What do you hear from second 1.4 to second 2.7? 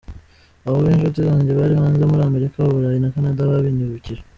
bari hanze muri Amerika,